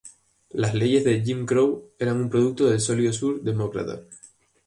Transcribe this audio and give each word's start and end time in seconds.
Las 0.49 0.73
leyes 0.73 1.03
de 1.03 1.21
Jim 1.23 1.45
Crow 1.45 1.91
eran 1.99 2.19
un 2.21 2.27
producto 2.27 2.67
del 2.67 2.79
"Sólido 2.81 3.13
Sur" 3.13 3.39
demócrata. 3.43 4.01